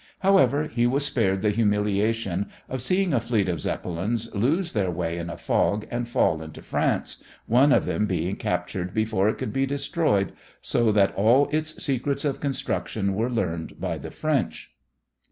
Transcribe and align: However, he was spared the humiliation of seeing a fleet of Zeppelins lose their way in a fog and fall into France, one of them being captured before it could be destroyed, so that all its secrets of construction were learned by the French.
However, 0.21 0.63
he 0.63 0.87
was 0.87 1.05
spared 1.05 1.43
the 1.43 1.51
humiliation 1.51 2.49
of 2.67 2.81
seeing 2.81 3.13
a 3.13 3.19
fleet 3.19 3.47
of 3.47 3.61
Zeppelins 3.61 4.33
lose 4.33 4.71
their 4.73 4.89
way 4.89 5.19
in 5.19 5.29
a 5.29 5.37
fog 5.37 5.85
and 5.91 6.07
fall 6.07 6.41
into 6.41 6.63
France, 6.63 7.23
one 7.45 7.71
of 7.71 7.85
them 7.85 8.07
being 8.07 8.35
captured 8.35 8.95
before 8.95 9.29
it 9.29 9.37
could 9.37 9.53
be 9.53 9.67
destroyed, 9.67 10.31
so 10.59 10.91
that 10.91 11.13
all 11.13 11.47
its 11.51 11.83
secrets 11.83 12.25
of 12.25 12.41
construction 12.41 13.13
were 13.13 13.29
learned 13.29 13.79
by 13.79 13.99
the 13.99 14.09
French. 14.09 14.71